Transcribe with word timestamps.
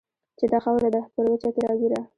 چې 0.37 0.45
دا 0.51 0.59
خاوره 0.63 0.89
ده 0.95 1.01
پر 1.13 1.25
وچه 1.31 1.49
کې 1.55 1.61
راګېره 1.67 1.99